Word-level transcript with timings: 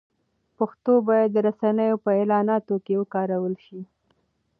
پښتو 0.57 0.93
باید 1.09 1.29
د 1.33 1.37
رسنیو 1.47 2.01
په 2.03 2.09
اعلاناتو 2.19 2.75
کې 2.85 2.93
وکارول 3.01 3.53
شي. 3.65 3.81